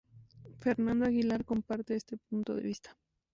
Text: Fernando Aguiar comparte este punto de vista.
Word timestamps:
Fernando 0.59 1.05
Aguiar 1.05 1.45
comparte 1.45 1.93
este 1.95 2.17
punto 2.17 2.55
de 2.55 2.63
vista. 2.63 2.97